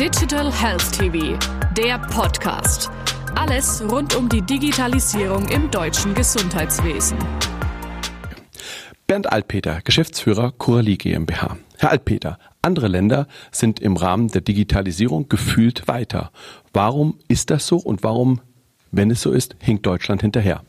Digital 0.00 0.50
Health 0.50 0.90
TV, 0.90 1.38
der 1.76 1.98
Podcast. 1.98 2.90
Alles 3.34 3.84
rund 3.90 4.16
um 4.16 4.26
die 4.26 4.40
Digitalisierung 4.40 5.46
im 5.48 5.70
deutschen 5.70 6.14
Gesundheitswesen. 6.14 7.18
Bernd 9.06 9.30
Altpeter, 9.30 9.80
Geschäftsführer 9.84 10.52
Coralie 10.52 10.96
GmbH. 10.96 11.58
Herr 11.76 11.90
Altpeter, 11.90 12.38
andere 12.62 12.88
Länder 12.88 13.28
sind 13.50 13.80
im 13.80 13.96
Rahmen 13.96 14.28
der 14.28 14.40
Digitalisierung 14.40 15.28
gefühlt 15.28 15.86
weiter. 15.88 16.32
Warum 16.72 17.18
ist 17.28 17.50
das 17.50 17.66
so 17.66 17.76
und 17.76 18.02
warum, 18.02 18.40
wenn 18.92 19.10
es 19.10 19.20
so 19.20 19.30
ist, 19.30 19.56
hinkt 19.60 19.84
Deutschland 19.84 20.22
hinterher? 20.22 20.62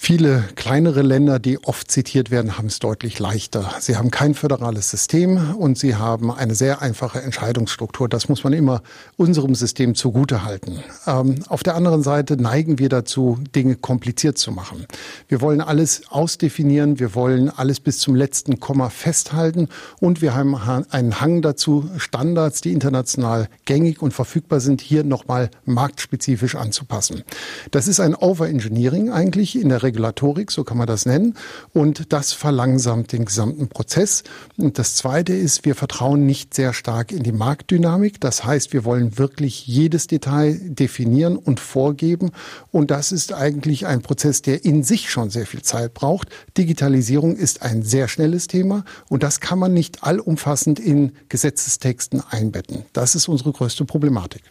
Viele 0.00 0.44
kleinere 0.54 1.02
Länder, 1.02 1.38
die 1.40 1.62
oft 1.64 1.90
zitiert 1.90 2.30
werden, 2.30 2.56
haben 2.56 2.68
es 2.68 2.78
deutlich 2.78 3.18
leichter. 3.18 3.74
Sie 3.80 3.96
haben 3.96 4.12
kein 4.12 4.32
föderales 4.32 4.88
System 4.88 5.56
und 5.56 5.76
sie 5.76 5.96
haben 5.96 6.30
eine 6.30 6.54
sehr 6.54 6.80
einfache 6.80 7.20
Entscheidungsstruktur. 7.20 8.08
Das 8.08 8.28
muss 8.28 8.44
man 8.44 8.52
immer 8.52 8.80
unserem 9.16 9.56
System 9.56 9.96
zugutehalten. 9.96 10.78
Ähm, 11.06 11.40
auf 11.48 11.62
der 11.64 11.74
anderen 11.74 12.04
Seite 12.04 12.40
neigen 12.40 12.78
wir 12.78 12.88
dazu, 12.88 13.38
Dinge 13.54 13.74
kompliziert 13.74 14.38
zu 14.38 14.52
machen. 14.52 14.86
Wir 15.26 15.42
wollen 15.42 15.60
alles 15.60 16.02
ausdefinieren, 16.08 17.00
wir 17.00 17.14
wollen 17.14 17.50
alles 17.50 17.80
bis 17.80 17.98
zum 17.98 18.14
letzten 18.14 18.60
Komma 18.60 18.90
festhalten 18.90 19.68
und 20.00 20.22
wir 20.22 20.34
haben 20.34 20.54
einen 20.90 21.20
Hang 21.20 21.42
dazu, 21.42 21.90
Standards, 21.98 22.60
die 22.60 22.72
international 22.72 23.48
gängig 23.66 24.00
und 24.00 24.14
verfügbar 24.14 24.60
sind, 24.60 24.80
hier 24.80 25.02
nochmal 25.02 25.50
marktspezifisch 25.66 26.54
anzupassen. 26.54 27.24
Das 27.72 27.88
ist 27.88 27.98
ein 27.98 28.14
Overengineering 28.14 29.10
eigentlich 29.10 29.60
in 29.60 29.68
der 29.68 29.82
Regulatorik, 29.88 30.50
so 30.50 30.64
kann 30.64 30.76
man 30.76 30.86
das 30.86 31.06
nennen. 31.06 31.34
Und 31.72 32.12
das 32.12 32.32
verlangsamt 32.32 33.12
den 33.12 33.24
gesamten 33.24 33.68
Prozess. 33.68 34.22
Und 34.56 34.78
das 34.78 34.94
Zweite 34.94 35.32
ist, 35.32 35.64
wir 35.64 35.74
vertrauen 35.74 36.26
nicht 36.26 36.54
sehr 36.54 36.72
stark 36.74 37.10
in 37.10 37.22
die 37.22 37.32
Marktdynamik. 37.32 38.20
Das 38.20 38.44
heißt, 38.44 38.72
wir 38.72 38.84
wollen 38.84 39.18
wirklich 39.18 39.66
jedes 39.66 40.06
Detail 40.06 40.58
definieren 40.62 41.36
und 41.36 41.58
vorgeben. 41.58 42.30
Und 42.70 42.90
das 42.90 43.12
ist 43.12 43.32
eigentlich 43.32 43.86
ein 43.86 44.02
Prozess, 44.02 44.42
der 44.42 44.64
in 44.64 44.82
sich 44.82 45.10
schon 45.10 45.30
sehr 45.30 45.46
viel 45.46 45.62
Zeit 45.62 45.94
braucht. 45.94 46.28
Digitalisierung 46.56 47.36
ist 47.36 47.62
ein 47.62 47.82
sehr 47.82 48.08
schnelles 48.08 48.46
Thema 48.46 48.84
und 49.08 49.22
das 49.22 49.40
kann 49.40 49.58
man 49.58 49.72
nicht 49.72 50.04
allumfassend 50.04 50.78
in 50.78 51.12
Gesetzestexten 51.28 52.22
einbetten. 52.30 52.84
Das 52.92 53.14
ist 53.14 53.28
unsere 53.28 53.52
größte 53.52 53.84
Problematik. 53.84 54.42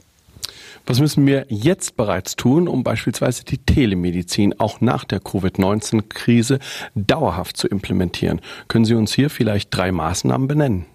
Was 0.90 1.02
müssen 1.02 1.28
wir 1.28 1.46
jetzt 1.50 1.98
bereits 1.98 2.38
tun, 2.38 2.70
um 2.70 2.82
beispielsweise 2.82 3.44
die 3.44 3.58
Telemedizin 3.58 4.58
auch 4.58 4.80
nach 4.80 5.04
der 5.04 5.20
Covid-19-Krise 5.20 6.60
dauerhaft 6.96 7.58
zu 7.58 7.68
implementieren? 7.68 8.40
Können 8.70 8.86
Sie 8.86 8.96
uns 8.96 9.14
hier 9.14 9.30
vielleicht 9.30 9.76
drei 9.76 9.92
Maßnahmen 9.92 10.48
benennen? 10.48 10.86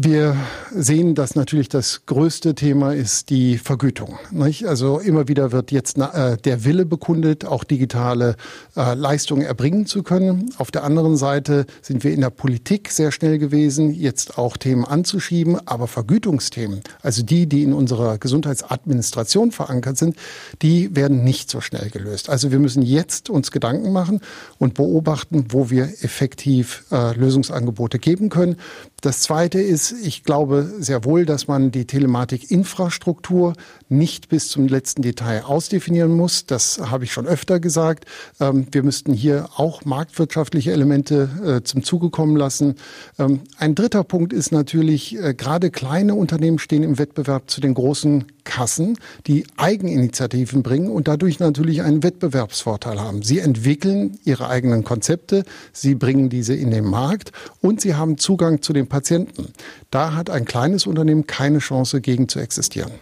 Wir 0.00 0.36
sehen, 0.72 1.16
dass 1.16 1.34
natürlich 1.34 1.68
das 1.68 2.06
größte 2.06 2.54
Thema 2.54 2.94
ist 2.94 3.30
die 3.30 3.58
Vergütung. 3.58 4.16
Nicht? 4.30 4.64
Also 4.64 5.00
immer 5.00 5.26
wieder 5.26 5.50
wird 5.50 5.72
jetzt 5.72 5.98
äh, 5.98 6.36
der 6.36 6.64
Wille 6.64 6.86
bekundet, 6.86 7.44
auch 7.44 7.64
digitale 7.64 8.36
äh, 8.76 8.94
Leistungen 8.94 9.42
erbringen 9.42 9.86
zu 9.86 10.04
können. 10.04 10.54
Auf 10.56 10.70
der 10.70 10.84
anderen 10.84 11.16
Seite 11.16 11.66
sind 11.82 12.04
wir 12.04 12.12
in 12.12 12.20
der 12.20 12.30
Politik 12.30 12.92
sehr 12.92 13.10
schnell 13.10 13.40
gewesen, 13.40 13.92
jetzt 13.92 14.38
auch 14.38 14.56
Themen 14.56 14.84
anzuschieben, 14.84 15.58
aber 15.66 15.88
Vergütungsthemen, 15.88 16.82
also 17.02 17.24
die, 17.24 17.48
die 17.48 17.64
in 17.64 17.72
unserer 17.72 18.18
Gesundheitsadministration 18.18 19.50
verankert 19.50 19.98
sind, 19.98 20.14
die 20.62 20.94
werden 20.94 21.24
nicht 21.24 21.50
so 21.50 21.60
schnell 21.60 21.90
gelöst. 21.90 22.30
Also 22.30 22.52
wir 22.52 22.60
müssen 22.60 22.82
jetzt 22.82 23.30
uns 23.30 23.50
Gedanken 23.50 23.90
machen 23.90 24.20
und 24.58 24.74
beobachten, 24.74 25.46
wo 25.48 25.70
wir 25.70 25.86
effektiv 26.02 26.84
äh, 26.92 27.16
Lösungsangebote 27.16 27.98
geben 27.98 28.28
können. 28.28 28.58
Das 29.00 29.22
Zweite 29.22 29.60
ist, 29.60 29.87
ich 29.92 30.24
glaube 30.24 30.70
sehr 30.78 31.04
wohl, 31.04 31.24
dass 31.24 31.48
man 31.48 31.70
die 31.70 31.86
Telematik-Infrastruktur 31.86 33.54
nicht 33.88 34.28
bis 34.28 34.48
zum 34.48 34.68
letzten 34.68 35.02
Detail 35.02 35.44
ausdefinieren 35.44 36.12
muss. 36.12 36.46
Das 36.46 36.80
habe 36.90 37.04
ich 37.04 37.12
schon 37.12 37.26
öfter 37.26 37.60
gesagt. 37.60 38.06
Ähm, 38.40 38.66
wir 38.70 38.82
müssten 38.82 39.12
hier 39.12 39.48
auch 39.56 39.84
marktwirtschaftliche 39.84 40.72
Elemente 40.72 41.28
äh, 41.44 41.62
zum 41.62 41.82
Zuge 41.82 42.10
kommen 42.10 42.36
lassen. 42.36 42.76
Ähm, 43.18 43.40
ein 43.58 43.74
dritter 43.74 44.04
Punkt 44.04 44.32
ist 44.32 44.52
natürlich, 44.52 45.18
äh, 45.18 45.34
gerade 45.34 45.70
kleine 45.70 46.14
Unternehmen 46.14 46.58
stehen 46.58 46.82
im 46.82 46.98
Wettbewerb 46.98 47.50
zu 47.50 47.60
den 47.60 47.74
großen 47.74 48.24
Kassen, 48.48 48.98
die 49.26 49.44
Eigeninitiativen 49.58 50.62
bringen 50.62 50.90
und 50.90 51.06
dadurch 51.06 51.38
natürlich 51.38 51.82
einen 51.82 52.02
Wettbewerbsvorteil 52.02 52.98
haben. 52.98 53.22
Sie 53.22 53.38
entwickeln 53.38 54.18
ihre 54.24 54.48
eigenen 54.48 54.84
Konzepte, 54.84 55.44
sie 55.72 55.94
bringen 55.94 56.30
diese 56.30 56.54
in 56.54 56.70
den 56.70 56.84
Markt 56.84 57.30
und 57.60 57.82
sie 57.82 57.94
haben 57.94 58.16
Zugang 58.16 58.62
zu 58.62 58.72
den 58.72 58.88
Patienten. 58.88 59.52
Da 59.90 60.14
hat 60.14 60.30
ein 60.30 60.46
kleines 60.46 60.86
Unternehmen 60.86 61.26
keine 61.26 61.58
Chance, 61.58 62.00
gegen 62.00 62.28
zu 62.28 62.38
existieren. 62.38 62.92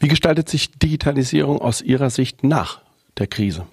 Wie 0.00 0.08
gestaltet 0.08 0.48
sich 0.48 0.72
Digitalisierung 0.72 1.60
aus 1.60 1.80
Ihrer 1.80 2.10
Sicht 2.10 2.42
nach 2.42 2.80
der 3.18 3.28
Krise? 3.28 3.66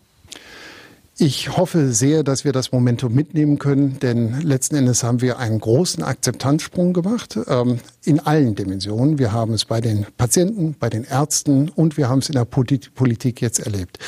Ich 1.18 1.56
hoffe 1.56 1.94
sehr, 1.94 2.24
dass 2.24 2.44
wir 2.44 2.54
das 2.54 2.72
Momentum 2.72 3.14
mitnehmen 3.14 3.60
können, 3.60 4.00
denn 4.00 4.42
letzten 4.42 4.76
Endes 4.76 5.04
haben 5.04 5.22
wir 5.22 5.38
einen 5.38 5.60
großen 5.60 6.02
Akzeptanzsprung 6.02 6.92
gemacht 6.92 7.38
ähm, 7.48 7.80
in 8.04 8.20
allen 8.20 8.56
Dimensionen. 8.56 9.20
Wir 9.20 9.32
haben 9.32 9.54
es 9.54 9.66
bei 9.66 9.80
den 9.80 10.08
Patienten, 10.18 10.76
bei 10.80 10.90
den 10.90 11.04
Ärzten 11.04 11.70
und 11.70 11.98
wir 11.98 12.10
haben 12.10 12.20
es 12.20 12.30
in 12.30 12.34
der 12.34 12.46
Politik 12.46 13.42
jetzt 13.42 13.60
erlebt. 13.60 14.00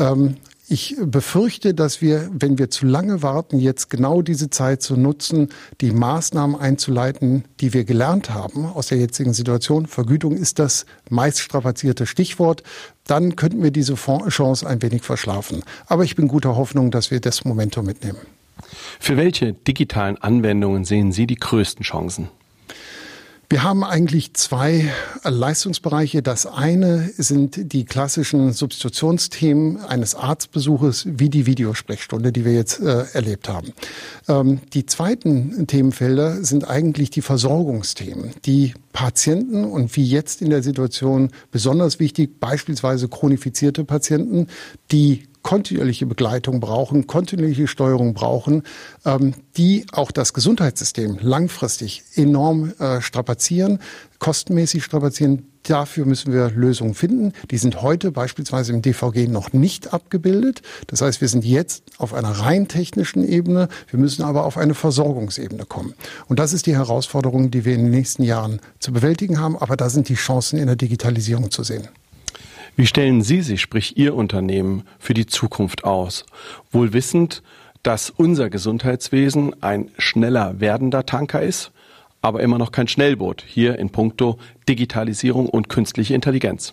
Ähm, 0.00 0.34
ich 0.70 0.96
befürchte, 1.00 1.72
dass 1.72 2.02
wir, 2.02 2.28
wenn 2.32 2.58
wir 2.58 2.68
zu 2.70 2.86
lange 2.86 3.22
warten, 3.22 3.58
jetzt 3.58 3.88
genau 3.88 4.20
diese 4.22 4.50
Zeit 4.50 4.82
zu 4.82 4.96
nutzen, 4.96 5.48
die 5.80 5.90
Maßnahmen 5.90 6.56
einzuleiten, 6.56 7.44
die 7.60 7.72
wir 7.72 7.84
gelernt 7.84 8.30
haben 8.30 8.66
aus 8.66 8.88
der 8.88 8.98
jetzigen 8.98 9.32
Situation. 9.32 9.86
Vergütung 9.86 10.36
ist 10.36 10.58
das 10.58 10.84
meist 11.08 11.40
strapazierte 11.40 12.06
Stichwort. 12.06 12.62
Dann 13.06 13.36
könnten 13.36 13.62
wir 13.62 13.70
diese 13.70 13.94
Chance 13.94 14.66
ein 14.66 14.82
wenig 14.82 15.02
verschlafen. 15.02 15.62
Aber 15.86 16.04
ich 16.04 16.16
bin 16.16 16.28
guter 16.28 16.56
Hoffnung, 16.56 16.90
dass 16.90 17.10
wir 17.10 17.20
das 17.20 17.44
Momentum 17.44 17.86
mitnehmen. 17.86 18.18
Für 19.00 19.16
welche 19.16 19.54
digitalen 19.54 20.18
Anwendungen 20.18 20.84
sehen 20.84 21.12
Sie 21.12 21.26
die 21.26 21.36
größten 21.36 21.84
Chancen? 21.84 22.28
Wir 23.50 23.62
haben 23.62 23.82
eigentlich 23.82 24.34
zwei 24.34 24.92
Leistungsbereiche. 25.24 26.22
Das 26.22 26.44
eine 26.44 27.10
sind 27.16 27.72
die 27.72 27.86
klassischen 27.86 28.52
Substitutionsthemen 28.52 29.78
eines 29.78 30.14
Arztbesuches 30.14 31.06
wie 31.08 31.30
die 31.30 31.46
Videosprechstunde, 31.46 32.30
die 32.30 32.44
wir 32.44 32.52
jetzt 32.52 32.78
äh, 32.80 33.06
erlebt 33.14 33.48
haben. 33.48 33.72
Ähm, 34.28 34.60
die 34.74 34.84
zweiten 34.84 35.66
Themenfelder 35.66 36.44
sind 36.44 36.68
eigentlich 36.68 37.08
die 37.08 37.22
Versorgungsthemen, 37.22 38.32
die 38.44 38.74
Patienten 38.92 39.64
und 39.64 39.96
wie 39.96 40.04
jetzt 40.04 40.42
in 40.42 40.50
der 40.50 40.62
Situation 40.62 41.30
besonders 41.50 42.00
wichtig, 42.00 42.40
beispielsweise 42.40 43.08
chronifizierte 43.08 43.84
Patienten, 43.84 44.48
die 44.90 45.27
kontinuierliche 45.42 46.06
Begleitung 46.06 46.60
brauchen, 46.60 47.06
kontinuierliche 47.06 47.66
Steuerung 47.66 48.14
brauchen, 48.14 48.62
ähm, 49.04 49.34
die 49.56 49.86
auch 49.92 50.10
das 50.10 50.32
Gesundheitssystem 50.32 51.18
langfristig 51.20 52.02
enorm 52.14 52.72
äh, 52.78 53.00
strapazieren, 53.00 53.78
kostenmäßig 54.18 54.84
strapazieren. 54.84 55.44
Dafür 55.64 56.06
müssen 56.06 56.32
wir 56.32 56.50
Lösungen 56.50 56.94
finden. 56.94 57.32
Die 57.50 57.58
sind 57.58 57.82
heute 57.82 58.10
beispielsweise 58.10 58.72
im 58.72 58.80
DVG 58.80 59.28
noch 59.28 59.52
nicht 59.52 59.92
abgebildet. 59.92 60.62
Das 60.86 61.02
heißt, 61.02 61.20
wir 61.20 61.28
sind 61.28 61.44
jetzt 61.44 61.82
auf 61.98 62.14
einer 62.14 62.30
rein 62.30 62.68
technischen 62.68 63.26
Ebene. 63.26 63.68
Wir 63.90 63.98
müssen 63.98 64.22
aber 64.22 64.44
auf 64.44 64.56
eine 64.56 64.74
Versorgungsebene 64.74 65.66
kommen. 65.66 65.94
Und 66.26 66.38
das 66.38 66.52
ist 66.52 66.66
die 66.66 66.76
Herausforderung, 66.76 67.50
die 67.50 67.64
wir 67.64 67.74
in 67.74 67.82
den 67.82 67.90
nächsten 67.90 68.22
Jahren 68.22 68.60
zu 68.78 68.92
bewältigen 68.92 69.40
haben. 69.40 69.58
Aber 69.58 69.76
da 69.76 69.90
sind 69.90 70.08
die 70.08 70.14
Chancen 70.14 70.58
in 70.58 70.66
der 70.66 70.76
Digitalisierung 70.76 71.50
zu 71.50 71.62
sehen. 71.62 71.88
Wie 72.78 72.86
stellen 72.86 73.22
Sie 73.22 73.42
sich, 73.42 73.60
sprich 73.60 73.96
Ihr 73.98 74.14
Unternehmen, 74.14 74.84
für 75.00 75.12
die 75.12 75.26
Zukunft 75.26 75.82
aus? 75.82 76.24
Wohl 76.70 76.92
wissend, 76.92 77.42
dass 77.82 78.08
unser 78.08 78.50
Gesundheitswesen 78.50 79.60
ein 79.64 79.90
schneller 79.98 80.60
werdender 80.60 81.04
Tanker 81.04 81.42
ist, 81.42 81.72
aber 82.22 82.40
immer 82.40 82.56
noch 82.56 82.70
kein 82.70 82.86
Schnellboot 82.86 83.42
hier 83.44 83.80
in 83.80 83.90
puncto 83.90 84.38
Digitalisierung 84.68 85.48
und 85.48 85.68
künstliche 85.68 86.14
Intelligenz. 86.14 86.72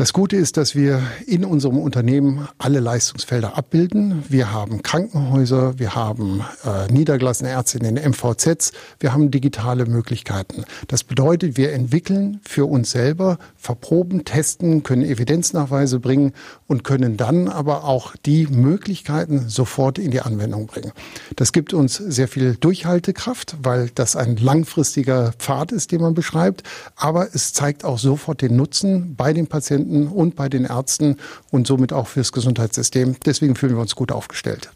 Das 0.00 0.14
Gute 0.14 0.36
ist, 0.36 0.56
dass 0.56 0.74
wir 0.74 1.02
in 1.26 1.44
unserem 1.44 1.76
Unternehmen 1.76 2.48
alle 2.56 2.80
Leistungsfelder 2.80 3.58
abbilden. 3.58 4.24
Wir 4.30 4.50
haben 4.50 4.80
Krankenhäuser, 4.80 5.78
wir 5.78 5.94
haben 5.94 6.42
äh, 6.64 6.90
niedergelassene 6.90 7.50
Ärzte 7.50 7.76
in 7.76 7.94
den 7.94 8.10
MVZs, 8.10 8.72
wir 8.98 9.12
haben 9.12 9.30
digitale 9.30 9.84
Möglichkeiten. 9.84 10.64
Das 10.88 11.04
bedeutet, 11.04 11.58
wir 11.58 11.74
entwickeln 11.74 12.40
für 12.44 12.64
uns 12.64 12.92
selber, 12.92 13.36
verproben, 13.58 14.24
testen, 14.24 14.82
können 14.84 15.02
Evidenznachweise 15.02 16.00
bringen 16.00 16.32
und 16.66 16.82
können 16.82 17.18
dann 17.18 17.48
aber 17.48 17.84
auch 17.84 18.16
die 18.24 18.46
Möglichkeiten 18.46 19.50
sofort 19.50 19.98
in 19.98 20.12
die 20.12 20.22
Anwendung 20.22 20.66
bringen. 20.66 20.92
Das 21.36 21.52
gibt 21.52 21.74
uns 21.74 21.96
sehr 21.96 22.26
viel 22.26 22.56
Durchhaltekraft, 22.56 23.58
weil 23.62 23.90
das 23.94 24.16
ein 24.16 24.38
langfristiger 24.38 25.32
Pfad 25.32 25.72
ist, 25.72 25.92
den 25.92 26.00
man 26.00 26.14
beschreibt. 26.14 26.62
Aber 26.96 27.28
es 27.34 27.52
zeigt 27.52 27.84
auch 27.84 27.98
sofort 27.98 28.40
den 28.40 28.56
Nutzen 28.56 29.14
bei 29.14 29.34
den 29.34 29.46
Patienten 29.46 29.89
Patienten 29.90 30.08
und 30.08 30.36
bei 30.36 30.48
den 30.48 30.64
Ärzten 30.64 31.16
und 31.50 31.66
somit 31.66 31.92
auch 31.92 32.06
fürs 32.06 32.32
Gesundheitssystem. 32.32 33.16
Deswegen 33.24 33.56
fühlen 33.56 33.74
wir 33.74 33.80
uns 33.80 33.94
gut 33.94 34.12
aufgestellt. 34.12 34.70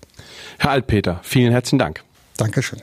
Herr 0.59 0.71
Altpeter, 0.71 1.21
vielen 1.23 1.53
herzlichen 1.53 1.79
Dank. 1.79 2.03
Dankeschön. 2.37 2.83